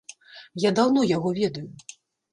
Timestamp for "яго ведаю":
1.11-1.67